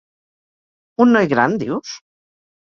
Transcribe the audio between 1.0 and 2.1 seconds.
Un noi gran, dius?